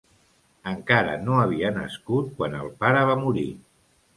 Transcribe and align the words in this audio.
Encara 0.71 1.13
no 1.27 1.35
havia 1.41 1.71
nascut 1.77 2.33
quan 2.41 2.59
el 2.63 2.73
pare 2.83 3.07
va 3.11 3.19
morir. 3.25 3.49